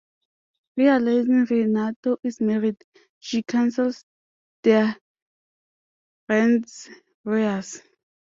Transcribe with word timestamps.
Realizing 0.77 1.45
Renato 1.45 2.17
is 2.23 2.41
married, 2.41 2.83
she 3.19 3.43
cancels 3.43 4.03
their 4.63 4.97
rendezvous. 6.27 7.81